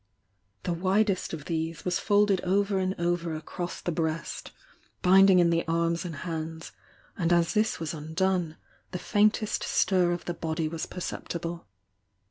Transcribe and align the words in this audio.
The 0.63 0.73
widest 0.73 1.31
of 1.31 1.45
these 1.45 1.85
was 1.85 1.99
folded 1.99 2.41
over 2.41 2.79
and 2.79 2.95
over 2.99 3.35
across 3.35 3.79
the 3.79 3.91
breast, 3.91 4.51
binding 5.03 5.37
in 5.37 5.51
the 5.51 5.63
arms 5.67 6.05
and 6.05 6.15
hands, 6.15 6.71
and 7.15 7.31
as 7.31 7.53
this 7.53 7.79
was 7.79 7.93
un 7.93 8.15
done, 8.15 8.57
the 8.93 8.97
faintest 8.97 9.61
stir 9.61 10.11
of 10.11 10.25
the 10.25 10.33
body 10.33 10.67
was 10.67 10.87
perceptible. 10.87 11.67